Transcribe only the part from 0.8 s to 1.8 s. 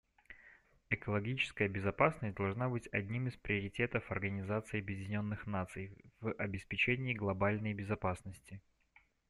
Экологическая